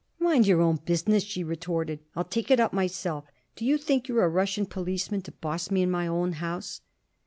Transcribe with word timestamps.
"Mind 0.17 0.47
your 0.47 0.61
own 0.61 0.77
business," 0.83 1.21
she 1.21 1.43
retorted. 1.43 1.99
"I'll 2.15 2.23
take 2.23 2.49
it 2.49 2.59
up 2.59 2.73
myself. 2.73 3.25
Do 3.55 3.65
you 3.65 3.77
think 3.77 4.07
you're 4.07 4.23
a 4.25 4.29
Russian 4.29 4.65
policeman 4.65 5.21
to 5.21 5.31
boss 5.31 5.69
me 5.69 5.83
in 5.83 5.91
my 5.91 6.07
own 6.07 6.31
house?" 6.31 6.81